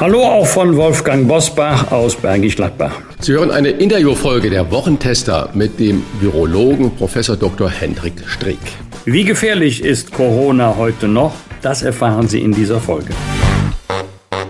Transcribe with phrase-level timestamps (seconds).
[0.00, 3.00] Hallo auch von Wolfgang Bosbach aus Bergisch Gladbach.
[3.18, 7.68] Sie hören eine Interviewfolge der Wochentester mit dem Virologen Professor Dr.
[7.68, 8.60] Hendrik Streeck.
[9.06, 11.34] Wie gefährlich ist Corona heute noch?
[11.62, 13.12] Das erfahren Sie in dieser Folge.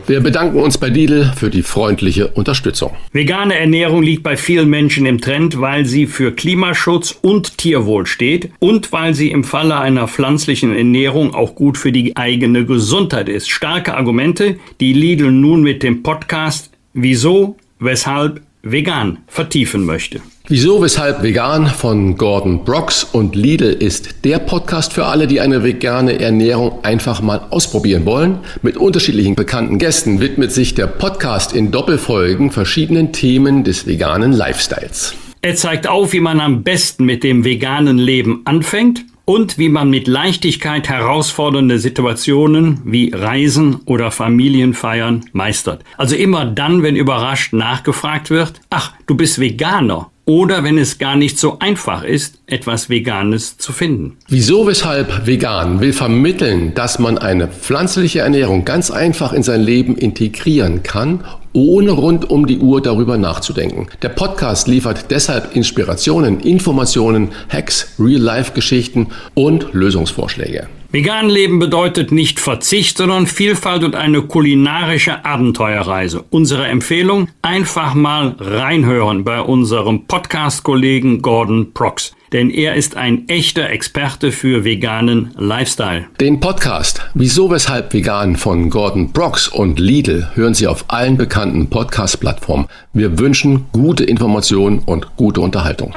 [0.09, 2.93] Wir bedanken uns bei Lidl für die freundliche Unterstützung.
[3.13, 8.51] Vegane Ernährung liegt bei vielen Menschen im Trend, weil sie für Klimaschutz und Tierwohl steht
[8.59, 13.51] und weil sie im Falle einer pflanzlichen Ernährung auch gut für die eigene Gesundheit ist.
[13.51, 20.23] Starke Argumente, die Lidl nun mit dem Podcast Wieso, weshalb vegan vertiefen möchte.
[20.51, 25.63] Wieso, weshalb vegan von Gordon Brooks und Lidl ist der Podcast für alle, die eine
[25.63, 28.39] vegane Ernährung einfach mal ausprobieren wollen.
[28.63, 35.15] Mit unterschiedlichen bekannten Gästen widmet sich der Podcast in Doppelfolgen verschiedenen Themen des veganen Lifestyles.
[35.43, 39.91] Er zeigt auf, wie man am besten mit dem veganen Leben anfängt und wie man
[39.91, 45.85] mit Leichtigkeit herausfordernde Situationen wie Reisen oder Familienfeiern meistert.
[45.99, 51.17] Also immer dann, wenn überrascht nachgefragt wird, ach, du bist Veganer oder wenn es gar
[51.17, 54.19] nicht so einfach ist, etwas Veganes zu finden.
[54.29, 59.97] Wieso, weshalb vegan will vermitteln, dass man eine pflanzliche Ernährung ganz einfach in sein Leben
[59.97, 63.87] integrieren kann, ohne rund um die Uhr darüber nachzudenken.
[64.03, 70.69] Der Podcast liefert deshalb Inspirationen, Informationen, Hacks, Real-Life-Geschichten und Lösungsvorschläge.
[70.91, 76.25] Vegan leben bedeutet nicht Verzicht, sondern Vielfalt und eine kulinarische Abenteuerreise.
[76.31, 82.15] Unsere Empfehlung, einfach mal reinhören bei unserem Podcast-Kollegen Gordon Prox.
[82.33, 86.07] Denn er ist ein echter Experte für veganen Lifestyle.
[86.23, 91.69] Den Podcast Wieso, Weshalb Vegan von Gordon Brox und Lidl hören Sie auf allen bekannten
[91.69, 92.67] Podcast-Plattformen.
[92.95, 95.95] Wir wünschen gute Informationen und gute Unterhaltung.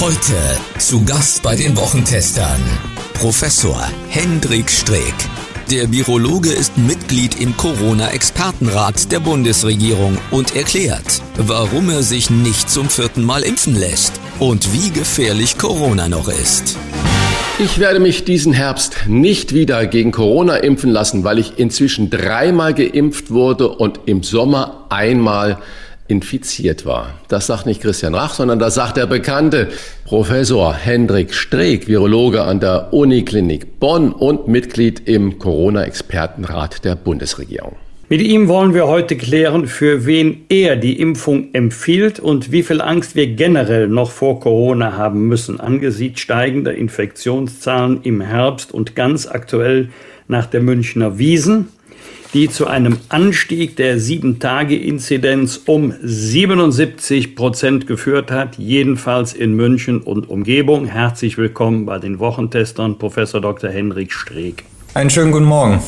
[0.00, 0.32] Heute
[0.78, 2.60] zu Gast bei den Wochentestern
[3.14, 5.14] Professor Hendrik Streeck.
[5.70, 12.88] Der Virologe ist Mitglied im Corona-Expertenrat der Bundesregierung und erklärt, warum er sich nicht zum
[12.90, 16.76] vierten Mal impfen lässt und wie gefährlich Corona noch ist.
[17.58, 22.74] Ich werde mich diesen Herbst nicht wieder gegen Corona impfen lassen, weil ich inzwischen dreimal
[22.74, 25.58] geimpft wurde und im Sommer einmal
[26.12, 27.14] infiziert war.
[27.28, 29.68] Das sagt nicht Christian Rach, sondern das sagt der bekannte
[30.04, 37.76] Professor Hendrik Streeck, Virologe an der Uniklinik Bonn und Mitglied im Corona-Expertenrat der Bundesregierung.
[38.10, 42.82] Mit ihm wollen wir heute klären, für wen er die Impfung empfiehlt und wie viel
[42.82, 49.26] Angst wir generell noch vor Corona haben müssen, angesichts steigender Infektionszahlen im Herbst und ganz
[49.26, 49.88] aktuell
[50.28, 51.68] nach der Münchner Wiesen
[52.34, 60.30] die zu einem Anstieg der 7-Tage-Inzidenz um 77 Prozent geführt hat, jedenfalls in München und
[60.30, 60.86] Umgebung.
[60.86, 63.70] Herzlich willkommen bei den Wochentestern, Professor Dr.
[63.70, 64.64] Henrik Streeck.
[64.94, 65.80] Einen schönen guten Morgen.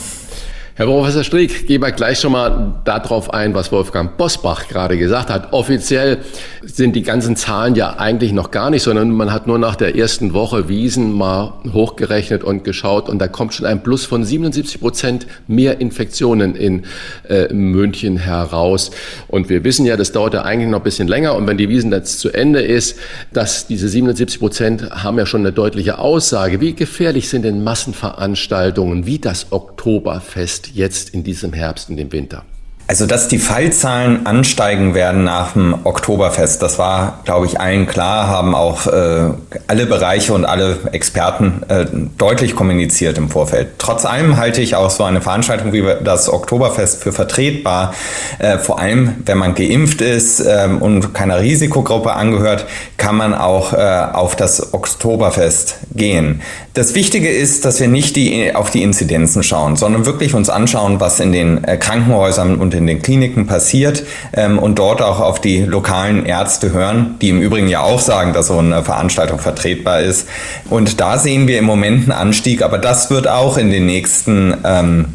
[0.76, 5.30] Herr Professor Strick, gehen wir gleich schon mal darauf ein, was Wolfgang Bosbach gerade gesagt
[5.30, 5.52] hat.
[5.52, 6.18] Offiziell
[6.64, 9.94] sind die ganzen Zahlen ja eigentlich noch gar nicht, sondern man hat nur nach der
[9.94, 14.80] ersten Woche Wiesen mal hochgerechnet und geschaut und da kommt schon ein Plus von 77
[14.80, 16.82] Prozent mehr Infektionen in
[17.28, 18.90] äh, München heraus.
[19.28, 21.68] Und wir wissen ja, das dauert ja eigentlich noch ein bisschen länger und wenn die
[21.68, 22.98] Wiesen jetzt zu Ende ist,
[23.32, 26.60] dass diese 77 Prozent haben ja schon eine deutliche Aussage.
[26.60, 30.63] Wie gefährlich sind denn Massenveranstaltungen wie das Oktoberfest?
[30.68, 32.44] Jetzt in diesem Herbst und im Winter?
[32.86, 38.26] Also, dass die Fallzahlen ansteigen werden nach dem Oktoberfest, das war, glaube ich, allen klar,
[38.26, 39.30] haben auch äh,
[39.66, 41.86] alle Bereiche und alle Experten äh,
[42.18, 43.78] deutlich kommuniziert im Vorfeld.
[43.78, 47.94] Trotz allem halte ich auch so eine Veranstaltung wie das Oktoberfest für vertretbar,
[48.38, 52.66] äh, vor allem wenn man geimpft ist äh, und keiner Risikogruppe angehört,
[52.98, 53.76] kann man auch äh,
[54.12, 56.42] auf das Oktoberfest gehen.
[56.74, 61.00] Das Wichtige ist, dass wir nicht die, auf die Inzidenzen schauen, sondern wirklich uns anschauen,
[61.00, 65.40] was in den äh, Krankenhäusern und in den Kliniken passiert ähm, und dort auch auf
[65.40, 70.00] die lokalen Ärzte hören, die im Übrigen ja auch sagen, dass so eine Veranstaltung vertretbar
[70.00, 70.28] ist.
[70.70, 74.54] Und da sehen wir im Moment einen Anstieg, aber das wird auch in den nächsten
[74.64, 75.06] ähm,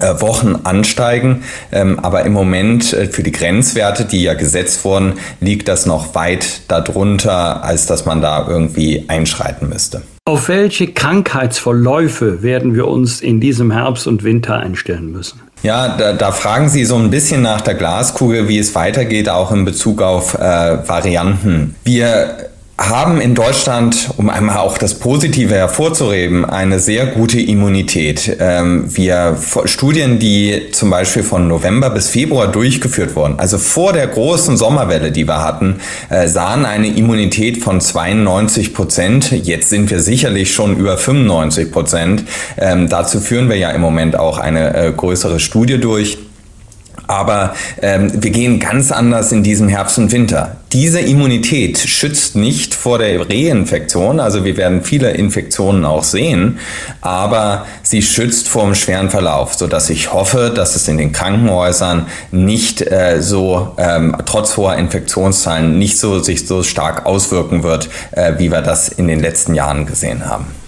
[0.00, 1.42] äh, Wochen ansteigen.
[1.70, 6.14] Ähm, aber im Moment äh, für die Grenzwerte, die ja gesetzt wurden, liegt das noch
[6.14, 10.02] weit darunter, als dass man da irgendwie einschreiten müsste.
[10.24, 15.40] Auf welche Krankheitsverläufe werden wir uns in diesem Herbst und Winter einstellen müssen?
[15.62, 19.52] Ja, da, da fragen Sie so ein bisschen nach der Glaskugel, wie es weitergeht, auch
[19.52, 20.38] in Bezug auf äh,
[20.88, 21.76] Varianten.
[21.84, 22.50] Wir
[22.88, 28.36] haben in Deutschland, um einmal auch das Positive hervorzuheben, eine sehr gute Immunität.
[28.40, 34.06] Ähm, wir Studien, die zum Beispiel von November bis Februar durchgeführt wurden, also vor der
[34.06, 39.30] großen Sommerwelle, die wir hatten, äh, sahen eine Immunität von 92 Prozent.
[39.30, 42.24] Jetzt sind wir sicherlich schon über 95 Prozent.
[42.58, 46.18] Ähm, dazu führen wir ja im Moment auch eine äh, größere Studie durch.
[47.06, 50.56] Aber ähm, wir gehen ganz anders in diesem Herbst und Winter.
[50.72, 56.58] Diese Immunität schützt nicht vor der Reinfektion, also wir werden viele Infektionen auch sehen,
[57.02, 62.06] aber sie schützt vor dem schweren Verlauf, sodass ich hoffe, dass es in den Krankenhäusern
[62.30, 68.34] nicht äh, so, ähm, trotz hoher Infektionszahlen, nicht so sich so stark auswirken wird, äh,
[68.38, 70.61] wie wir das in den letzten Jahren gesehen haben.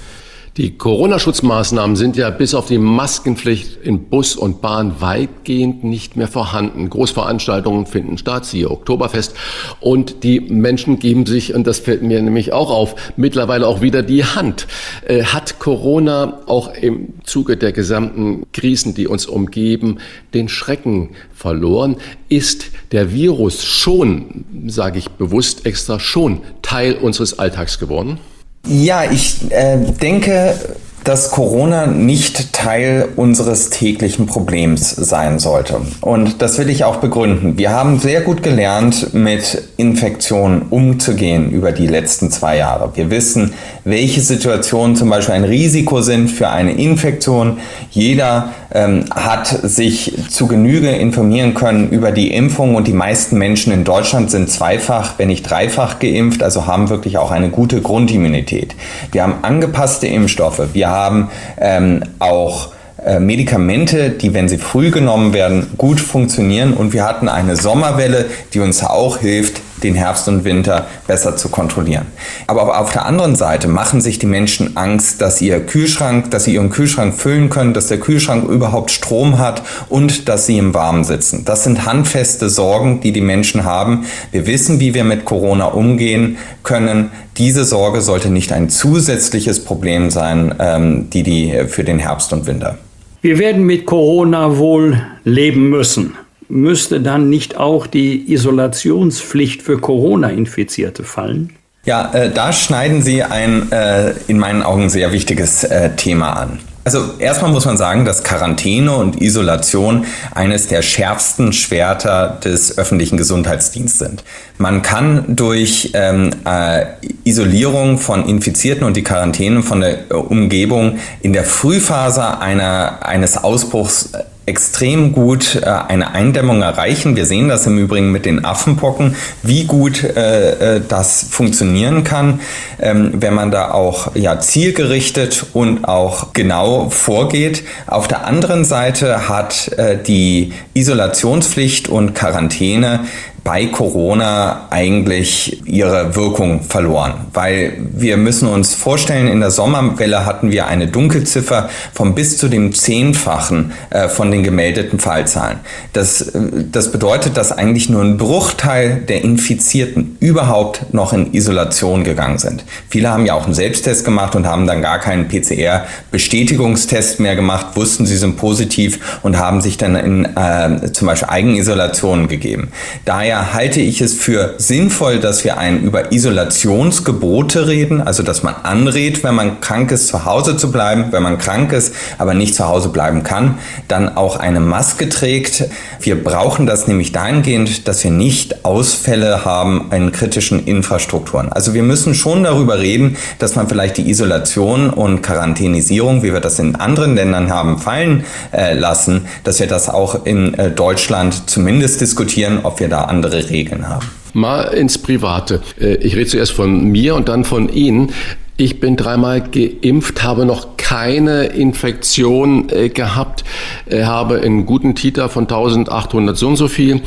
[0.57, 6.29] Die Corona-Schutzmaßnahmen sind ja bis auf die Maskenpflicht in Bus und Bahn weitgehend nicht mehr
[6.29, 6.89] vorhanden.
[6.91, 9.35] Großveranstaltungen finden statt, siehe Oktoberfest.
[9.81, 14.05] Und die Menschen geben sich, und das fällt mir nämlich auch auf, mittlerweile auch wieder
[14.05, 14.69] die Hand.
[15.09, 19.99] Äh, hat Corona auch im Zuge der gesamten Krisen, die uns umgeben,
[20.35, 21.97] den Schrecken verloren?
[22.29, 28.21] Ist der Virus schon, sage ich bewusst extra, schon Teil unseres Alltags geworden?
[28.67, 30.55] Ja, ich äh, denke,
[31.05, 35.83] dass Corona nicht Teil unseres täglichen Problems sein sollte.
[36.01, 37.59] Und das will ich auch begründen.
[37.59, 42.91] Wir haben sehr gut gelernt, mit Infektionen umzugehen über die letzten zwei Jahre.
[42.95, 43.53] Wir wissen,
[43.85, 47.59] welche Situationen zum Beispiel ein Risiko sind für eine Infektion.
[47.91, 53.75] Jeder ähm, hat sich zu Genüge informieren können über die Impfung und die meisten Menschen
[53.75, 58.75] in Deutschland sind zweifach, wenn nicht dreifach geimpft, also haben wirklich auch eine gute Grundimmunität.
[59.13, 60.63] Wir haben angepasste Impfstoffe.
[60.73, 61.31] Wir haben
[61.61, 62.73] ähm, auch
[63.05, 66.73] äh, Medikamente, die, wenn sie früh genommen werden, gut funktionieren.
[66.73, 71.49] Und wir hatten eine Sommerwelle, die uns auch hilft, den Herbst und Winter besser zu
[71.49, 72.07] kontrollieren.
[72.47, 76.55] Aber auf der anderen Seite machen sich die Menschen Angst, dass ihr Kühlschrank, dass sie
[76.55, 81.05] ihren Kühlschrank füllen können, dass der Kühlschrank überhaupt Strom hat und dass sie im Warmen
[81.05, 81.45] sitzen.
[81.45, 84.07] Das sind handfeste Sorgen, die die Menschen haben.
[84.33, 87.11] Wir wissen, wie wir mit Corona umgehen können.
[87.37, 92.47] Diese Sorge sollte nicht ein zusätzliches Problem sein, ähm, die die für den Herbst und
[92.47, 92.79] Winter.
[93.23, 96.15] Wir werden mit Corona wohl leben müssen
[96.49, 101.55] müsste dann nicht auch die Isolationspflicht für Corona-Infizierte fallen?
[101.85, 106.61] Ja, äh, da schneiden Sie ein äh, in meinen Augen sehr wichtiges äh, Thema an.
[106.85, 110.05] Also erstmal muss man sagen, dass Quarantäne und Isolation
[110.35, 114.25] eines der schärfsten Schwerter des öffentlichen Gesundheitsdienstes sind.
[114.59, 116.85] Man kann durch ähm, äh,
[117.25, 123.39] Isolierung von Infizierten und die Quarantäne von der äh, Umgebung in der Frühphase einer, eines
[123.39, 124.13] Ausbruchs
[124.47, 127.17] extrem gut äh, eine Eindämmung erreichen.
[127.17, 132.41] Wir sehen das im Übrigen mit den Affenpocken, wie gut äh, äh, das funktionieren kann,
[132.81, 137.65] ähm, wenn man da auch ja, zielgerichtet und auch genau vorgeht.
[137.87, 143.01] Auf der anderen Seite hat äh, die Isolationspflicht und Quarantäne
[143.45, 150.51] bei Corona eigentlich ihre Wirkung verloren, weil wir müssen uns vorstellen, in der Sommerwelle hatten
[150.51, 155.59] wir eine Dunkelziffer von bis zu dem Zehnfachen äh, von den gemeldeten Fallzahlen.
[155.93, 156.41] Das, äh,
[156.73, 162.65] das bedeutet, dass eigentlich nur ein Bruchteil der Infizierten überhaupt noch in Isolation gegangen sind.
[162.89, 167.67] Viele haben ja auch einen Selbsttest gemacht und haben dann gar keinen PCR-Bestätigungstest mehr gemacht,
[167.75, 172.69] wussten, sie sind positiv und haben sich dann in äh, zum Beispiel Eigenisolationen gegeben.
[173.05, 178.45] Daher daher halte ich es für sinnvoll, dass wir ein über Isolationsgebote reden, also dass
[178.45, 182.35] man anrät, wenn man krank ist, zu Hause zu bleiben, wenn man krank ist, aber
[182.35, 185.65] nicht zu Hause bleiben kann, dann auch eine Maske trägt.
[186.01, 191.51] Wir brauchen das nämlich dahingehend, dass wir nicht Ausfälle haben in kritischen Infrastrukturen.
[191.51, 196.41] Also wir müssen schon darüber reden, dass man vielleicht die Isolation und Quarantänisierung, wie wir
[196.41, 201.51] das in anderen Ländern haben fallen äh, lassen, dass wir das auch in äh, Deutschland
[201.51, 204.07] zumindest diskutieren, ob wir da andere andere Regeln haben.
[204.33, 205.63] Mal ins Private.
[205.81, 208.13] Äh, ich rede zuerst von mir und dann von Ihnen.
[208.57, 213.43] Ich bin dreimal geimpft, habe noch keine Infektion äh, gehabt,
[213.87, 217.01] äh, habe einen guten Titer von 1800 so und so viel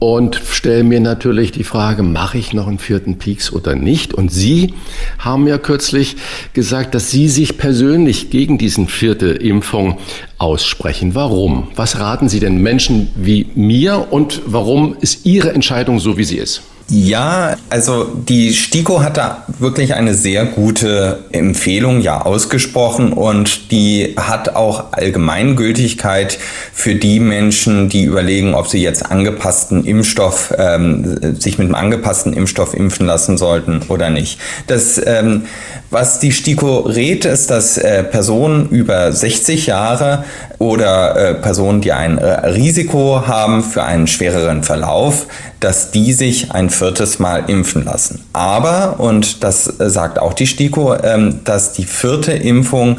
[0.00, 4.14] und stelle mir natürlich die Frage, mache ich noch einen vierten Peaks oder nicht?
[4.14, 4.74] Und Sie
[5.20, 6.16] haben ja kürzlich
[6.54, 9.98] gesagt, dass Sie sich persönlich gegen diesen vierte Impfung
[10.38, 11.14] aussprechen.
[11.14, 11.68] Warum?
[11.76, 16.38] Was raten Sie denn Menschen wie mir und warum ist Ihre Entscheidung so, wie sie
[16.38, 16.62] ist?
[16.92, 24.16] Ja, also die STIKO hat da wirklich eine sehr gute Empfehlung ja ausgesprochen und die
[24.16, 26.36] hat auch Allgemeingültigkeit
[26.72, 32.32] für die Menschen, die überlegen, ob sie jetzt angepassten Impfstoff, ähm, sich mit einem angepassten
[32.32, 34.40] Impfstoff impfen lassen sollten oder nicht.
[34.66, 35.42] Das, ähm,
[35.90, 40.24] was die STIKO rät, ist, dass äh, Personen über 60 Jahre
[40.58, 45.26] oder äh, Personen, die ein äh, Risiko haben für einen schwereren Verlauf,
[45.58, 48.24] dass die sich ein viertes Mal impfen lassen.
[48.32, 52.98] Aber, und das äh, sagt auch die STIKO, ähm, dass die vierte Impfung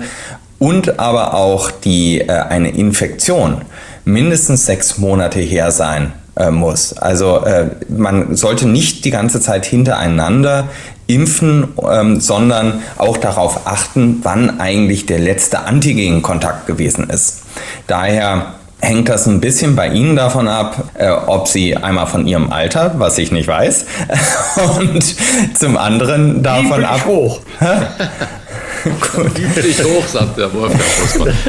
[0.59, 3.61] und aber auch die, äh, eine Infektion
[4.03, 6.97] mindestens sechs Monate her sein äh, muss.
[6.97, 7.43] Also
[7.87, 10.67] man sollte nicht die ganze Zeit hintereinander
[11.13, 17.43] impfen, ähm, sondern auch darauf achten, wann eigentlich der letzte Antigenkontakt gewesen ist.
[17.87, 22.51] Daher hängt das ein bisschen bei Ihnen davon ab, äh, ob Sie einmal von Ihrem
[22.51, 23.85] Alter, was ich nicht weiß,
[24.79, 25.15] und
[25.57, 27.05] zum anderen davon ab.
[27.05, 27.39] Hoch.
[28.83, 29.37] Gut.
[29.63, 30.81] Nicht hoch, sagt der Wolfgang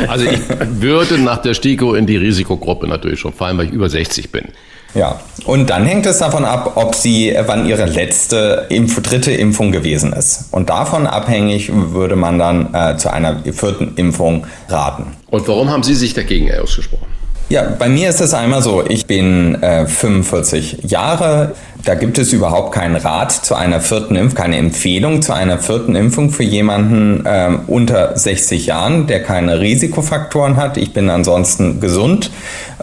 [0.06, 0.40] Also ich
[0.80, 4.48] würde nach der STIKO in die Risikogruppe natürlich schon fallen, weil ich über 60 bin.
[4.94, 9.72] Ja, und dann hängt es davon ab, ob sie, wann ihre letzte Impf dritte Impfung
[9.72, 10.48] gewesen ist.
[10.50, 15.06] Und davon abhängig würde man dann äh, zu einer vierten Impfung raten.
[15.30, 17.06] Und warum haben Sie sich dagegen ausgesprochen?
[17.52, 21.54] Ja, bei mir ist es einmal so, ich bin äh, 45 Jahre.
[21.84, 25.94] Da gibt es überhaupt keinen Rat zu einer vierten Impfung, keine Empfehlung zu einer vierten
[25.94, 30.78] Impfung für jemanden äh, unter 60 Jahren, der keine Risikofaktoren hat.
[30.78, 32.30] Ich bin ansonsten gesund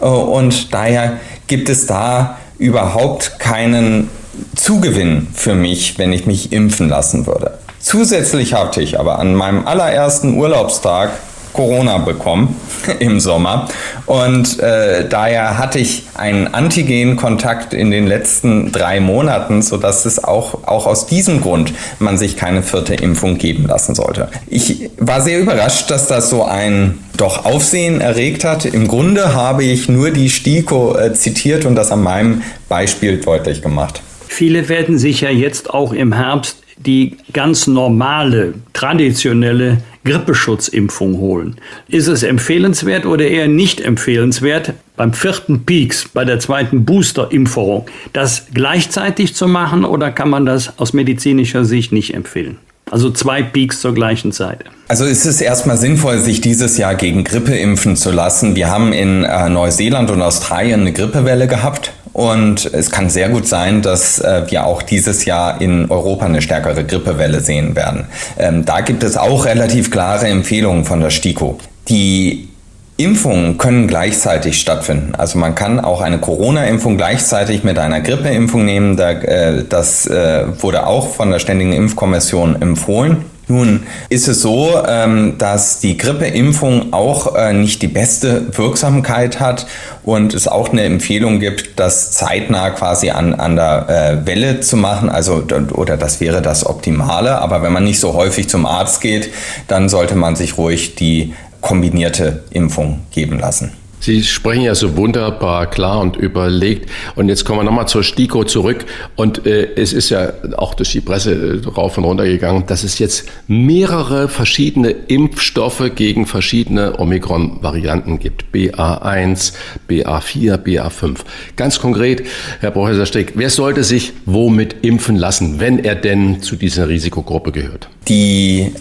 [0.00, 1.14] äh, und daher
[1.50, 4.08] gibt es da überhaupt keinen
[4.54, 7.58] Zugewinn für mich, wenn ich mich impfen lassen würde.
[7.80, 11.10] Zusätzlich hatte ich aber an meinem allerersten Urlaubstag
[11.52, 12.56] Corona bekommen
[12.98, 13.68] im Sommer
[14.06, 20.66] und äh, daher hatte ich einen Antigen-Kontakt in den letzten drei Monaten, sodass es auch,
[20.66, 24.28] auch aus diesem Grund man sich keine vierte Impfung geben lassen sollte.
[24.48, 28.64] Ich war sehr überrascht, dass das so ein doch Aufsehen erregt hat.
[28.64, 33.62] Im Grunde habe ich nur die STIKO äh, zitiert und das an meinem Beispiel deutlich
[33.62, 34.02] gemacht.
[34.26, 41.56] Viele werden sich ja jetzt auch im Herbst die ganz normale, traditionelle Grippeschutzimpfung holen.
[41.88, 48.46] Ist es empfehlenswert oder eher nicht empfehlenswert, beim vierten Peaks, bei der zweiten Booster-Impfung, das
[48.52, 52.58] gleichzeitig zu machen oder kann man das aus medizinischer Sicht nicht empfehlen?
[52.90, 54.64] Also zwei Peaks zur gleichen Zeit.
[54.88, 58.56] Also ist es erstmal sinnvoll, sich dieses Jahr gegen Grippe impfen zu lassen.
[58.56, 61.92] Wir haben in äh, Neuseeland und Australien eine Grippewelle gehabt.
[62.20, 66.42] Und es kann sehr gut sein, dass äh, wir auch dieses Jahr in Europa eine
[66.42, 68.08] stärkere Grippewelle sehen werden.
[68.38, 71.58] Ähm, da gibt es auch relativ klare Empfehlungen von der STIKO.
[71.88, 72.50] Die
[72.98, 75.14] Impfungen können gleichzeitig stattfinden.
[75.14, 78.98] Also man kann auch eine Corona-Impfung gleichzeitig mit einer Grippeimpfung nehmen.
[78.98, 83.24] Äh, das äh, wurde auch von der Ständigen Impfkommission empfohlen.
[83.50, 89.66] Nun ist es so, ähm, dass die Grippeimpfung auch äh, nicht die beste Wirksamkeit hat
[90.04, 95.08] und es auch eine Empfehlung gibt, das zeitnah quasi an, an der Welle zu machen.
[95.10, 95.42] Also,
[95.72, 97.38] oder das wäre das Optimale.
[97.38, 99.30] Aber wenn man nicht so häufig zum Arzt geht,
[99.66, 103.72] dann sollte man sich ruhig die kombinierte Impfung geben lassen.
[104.00, 106.90] Sie sprechen ja so wunderbar klar und überlegt.
[107.16, 108.86] Und jetzt kommen wir nochmal zur STIKO zurück.
[109.14, 112.82] Und äh, es ist ja auch durch die Presse äh, rauf und runter gegangen, dass
[112.82, 118.46] es jetzt mehrere verschiedene Impfstoffe gegen verschiedene Omikron-Varianten gibt.
[118.54, 119.52] BA1,
[119.88, 121.16] BA4, BA5.
[121.56, 122.22] Ganz konkret,
[122.60, 127.52] Herr Professor Strick, wer sollte sich womit impfen lassen, wenn er denn zu dieser Risikogruppe
[127.52, 127.90] gehört?
[128.08, 128.72] Die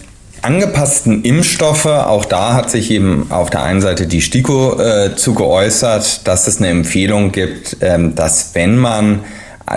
[0.43, 5.34] angepassten Impfstoffe, auch da hat sich eben auf der einen Seite die STIKO äh, zu
[5.34, 9.22] geäußert, dass es eine Empfehlung gibt, ähm, dass wenn man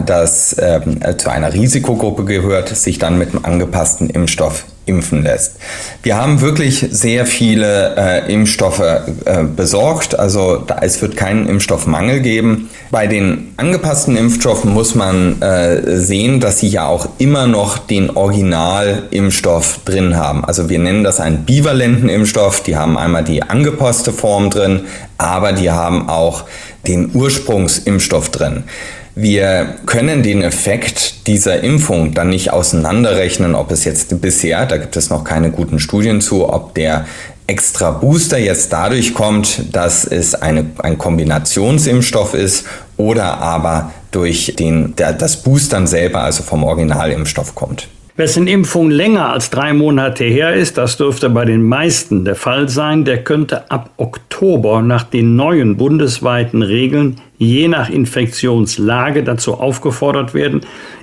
[0.06, 5.56] das ähm, zu einer Risikogruppe gehört, sich dann mit einem angepassten Impfstoff impfen lässt.
[6.02, 12.20] Wir haben wirklich sehr viele äh, Impfstoffe äh, besorgt, also da, es wird keinen Impfstoffmangel
[12.20, 12.68] geben.
[12.90, 18.10] Bei den angepassten Impfstoffen muss man äh, sehen, dass sie ja auch immer noch den
[18.10, 20.44] Originalimpfstoff drin haben.
[20.44, 24.80] Also wir nennen das einen bivalenten Impfstoff, die haben einmal die angepasste Form drin,
[25.16, 26.44] aber die haben auch
[26.86, 28.64] den Ursprungsimpfstoff drin.
[29.14, 34.96] Wir können den Effekt dieser Impfung dann nicht auseinanderrechnen, ob es jetzt bisher, da gibt
[34.96, 37.04] es noch keine guten Studien zu, ob der
[37.46, 42.66] extra Booster jetzt dadurch kommt, dass es eine, ein Kombinationsimpfstoff ist
[42.96, 47.88] oder aber durch den, der, das Boostern selber, also vom Originalimpfstoff kommt.
[48.14, 52.68] Wessen Impfung länger als drei Monate her ist, das dürfte bei den meisten der Fall
[52.68, 60.32] sein, der könnte ab Oktober nach den neuen bundesweiten Regeln je nach Infektionslage dazu aufgefordert
[60.32, 60.60] werden,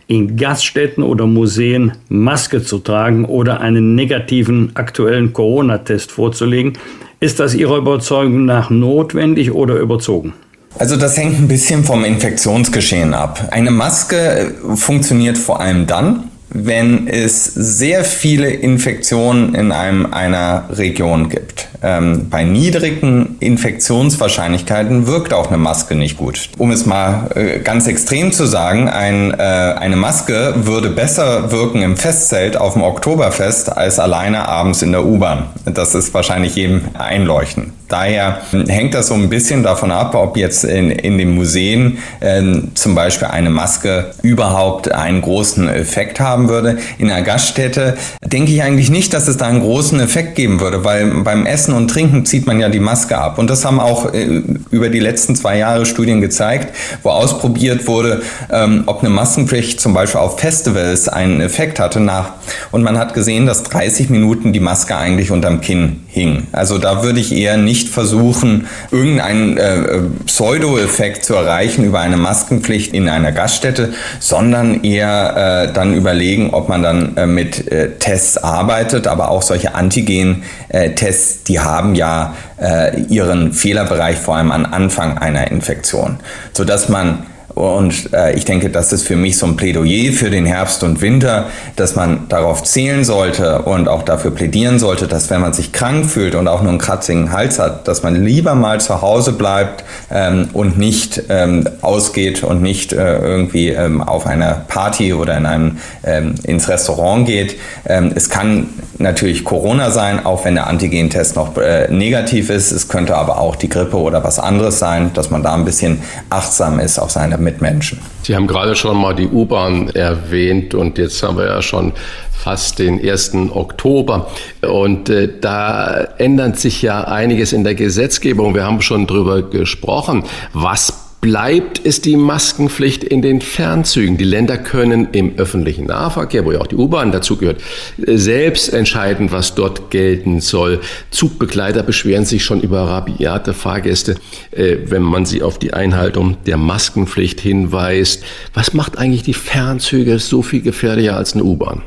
[0.08, 6.74] in Gaststätten oder Museen Maske zu tragen oder einen negativen aktuellen Corona-Test vorzulegen.
[7.20, 10.34] Ist das Ihrer Überzeugung nach notwendig oder überzogen?
[10.78, 13.50] Also das hängt ein bisschen vom Infektionsgeschehen ab.
[13.52, 21.30] Eine Maske funktioniert vor allem dann, wenn es sehr viele Infektionen in einem, einer Region
[21.30, 21.69] gibt.
[21.82, 26.50] Ähm, bei niedrigen Infektionswahrscheinlichkeiten wirkt auch eine Maske nicht gut.
[26.58, 31.82] Um es mal äh, ganz extrem zu sagen, ein, äh, eine Maske würde besser wirken
[31.82, 35.46] im Festzelt auf dem Oktoberfest als alleine abends in der U-Bahn.
[35.66, 37.74] Das ist wahrscheinlich jedem einleuchten.
[37.90, 42.44] Daher hängt das so ein bisschen davon ab, ob jetzt in, in den Museen äh,
[42.76, 46.78] zum Beispiel eine Maske überhaupt einen großen Effekt haben würde.
[47.00, 50.86] In einer Gaststätte denke ich eigentlich nicht, dass es da einen großen Effekt geben würde,
[50.86, 53.38] weil beim Essen und Trinken zieht man ja die Maske ab.
[53.38, 58.22] Und das haben auch äh, über die letzten zwei Jahre Studien gezeigt, wo ausprobiert wurde,
[58.52, 62.34] ähm, ob eine Maskenpflicht zum Beispiel auf Festivals einen Effekt hatte nach.
[62.72, 66.48] Und man hat gesehen, dass 30 Minuten die Maske eigentlich unterm Kinn hing.
[66.52, 72.94] Also da würde ich eher nicht versuchen, irgendeinen äh, Pseudo-Effekt zu erreichen über eine Maskenpflicht
[72.94, 78.38] in einer Gaststätte, sondern eher äh, dann überlegen, ob man dann äh, mit äh, Tests
[78.38, 85.18] arbeitet, aber auch solche Antigen-Tests, die haben ja äh, ihren Fehlerbereich vor allem am Anfang
[85.18, 86.20] einer Infektion,
[86.54, 87.26] sodass man
[87.60, 91.02] und äh, ich denke, das ist für mich so ein Plädoyer für den Herbst und
[91.02, 95.74] Winter, dass man darauf zählen sollte und auch dafür plädieren sollte, dass wenn man sich
[95.74, 99.34] krank fühlt und auch nur einen kratzigen Hals hat, dass man lieber mal zu Hause
[99.34, 105.36] bleibt ähm, und nicht ähm, ausgeht und nicht äh, irgendwie ähm, auf einer Party oder
[105.36, 107.58] in einem ähm, ins Restaurant geht.
[107.86, 112.72] Ähm, es kann natürlich Corona sein, auch wenn der Antigentest noch äh, negativ ist.
[112.72, 116.02] Es könnte aber auch die Grippe oder was anderes sein, dass man da ein bisschen
[116.30, 118.00] achtsam ist auf seine Mitmenschen.
[118.22, 121.94] Sie haben gerade schon mal die U-Bahn erwähnt und jetzt haben wir ja schon
[122.32, 123.34] fast den 1.
[123.52, 124.30] Oktober.
[124.62, 128.56] Und äh, da ändert sich ja einiges in der Gesetzgebung.
[128.56, 130.24] Wir haben schon drüber gesprochen.
[130.54, 134.18] Was bleibt, ist die Maskenpflicht in den Fernzügen.
[134.18, 137.62] Die Länder können im öffentlichen Nahverkehr, wo ja auch die U-Bahn dazugehört,
[137.98, 140.80] selbst entscheiden, was dort gelten soll.
[141.12, 144.16] Zugbegleiter beschweren sich schon über rabiate Fahrgäste,
[144.52, 148.24] äh, wenn man sie auf die Einhaltung der Maskenpflicht hinweist.
[148.54, 151.82] Was macht eigentlich die Fernzüge so viel gefährlicher als eine U-Bahn?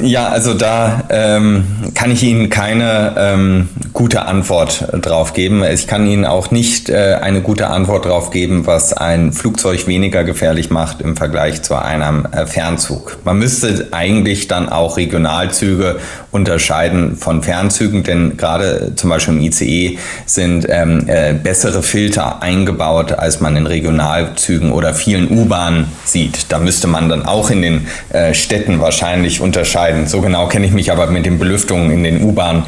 [0.00, 5.62] Ja, also da ähm, kann ich Ihnen keine ähm, gute Antwort drauf geben.
[5.62, 10.24] Ich kann Ihnen auch nicht äh, eine gute Antwort drauf geben, was ein Flugzeug weniger
[10.24, 13.18] gefährlich macht im Vergleich zu einem äh, Fernzug.
[13.24, 15.98] Man müsste eigentlich dann auch Regionalzüge
[16.30, 23.12] unterscheiden von Fernzügen, denn gerade zum Beispiel im ICE sind ähm, äh, bessere Filter eingebaut,
[23.12, 26.46] als man in Regionalzügen oder vielen U-Bahnen sieht.
[26.48, 29.73] Da müsste man dann auch in den äh, Städten wahrscheinlich unterscheiden.
[30.06, 32.64] So genau kenne ich mich aber mit den Belüftungen in den U-Bahnen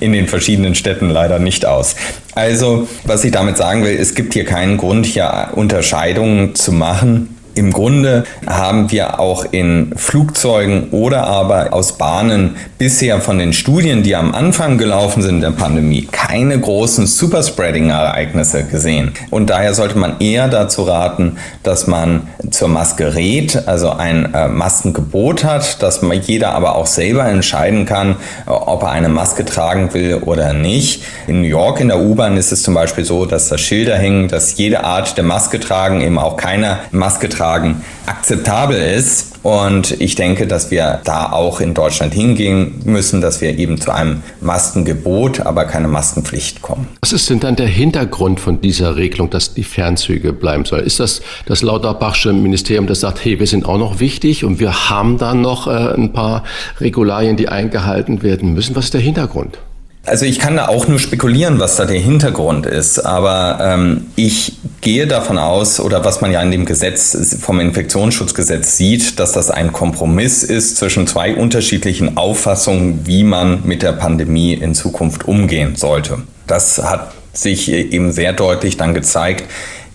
[0.00, 1.96] in den verschiedenen Städten leider nicht aus.
[2.34, 7.41] Also, was ich damit sagen will, es gibt hier keinen Grund, hier Unterscheidungen zu machen
[7.54, 14.02] im Grunde haben wir auch in Flugzeugen oder aber aus Bahnen bisher von den Studien,
[14.02, 19.12] die am Anfang gelaufen sind der Pandemie, keine großen Superspreading-Ereignisse gesehen.
[19.30, 24.48] Und daher sollte man eher dazu raten, dass man zur Maske rät, also ein äh,
[24.48, 29.92] Maskengebot hat, dass man jeder aber auch selber entscheiden kann, ob er eine Maske tragen
[29.94, 31.04] will oder nicht.
[31.26, 34.28] In New York in der U-Bahn ist es zum Beispiel so, dass da Schilder hängen,
[34.28, 39.32] dass jede Art der Maske tragen eben auch keine Maske tragen tragen, akzeptabel ist.
[39.42, 43.90] Und ich denke, dass wir da auch in Deutschland hingehen müssen, dass wir eben zu
[43.90, 46.86] einem Maskengebot, aber keine Maskenpflicht kommen.
[47.00, 50.84] Was ist denn dann der Hintergrund von dieser Regelung, dass die Fernzüge bleiben sollen?
[50.84, 54.88] Ist das das Lauterbachsche Ministerium, das sagt, hey, wir sind auch noch wichtig und wir
[54.88, 56.44] haben da noch äh, ein paar
[56.78, 58.76] Regularien, die eingehalten werden müssen?
[58.76, 59.58] Was ist der Hintergrund?
[60.04, 64.54] Also ich kann da auch nur spekulieren, was da der Hintergrund ist, aber ähm, ich
[64.80, 69.52] gehe davon aus, oder was man ja in dem Gesetz vom Infektionsschutzgesetz sieht, dass das
[69.52, 75.76] ein Kompromiss ist zwischen zwei unterschiedlichen Auffassungen, wie man mit der Pandemie in Zukunft umgehen
[75.76, 76.18] sollte.
[76.48, 79.44] Das hat sich eben sehr deutlich dann gezeigt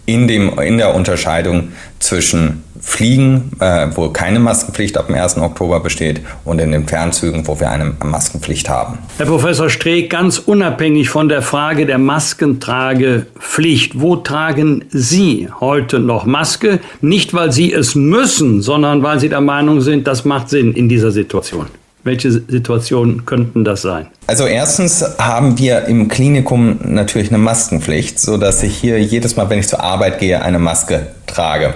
[0.08, 5.38] in, dem, in der Unterscheidung zwischen Fliegen, äh, wo keine Maskenpflicht ab dem 1.
[5.38, 9.00] Oktober besteht, und in den Fernzügen, wo wir eine Maskenpflicht haben.
[9.17, 16.26] Herr Professor Streeck, ganz unabhängig von der Frage der Maskentragepflicht, wo tragen Sie heute noch
[16.26, 16.80] Maske?
[17.02, 20.88] Nicht, weil Sie es müssen, sondern weil Sie der Meinung sind, das macht Sinn in
[20.88, 21.65] dieser Situation.
[22.08, 24.08] Welche Situationen könnten das sein?
[24.28, 29.50] Also erstens haben wir im Klinikum natürlich eine Maskenpflicht, so dass ich hier jedes Mal,
[29.50, 31.74] wenn ich zur Arbeit gehe, eine Maske trage.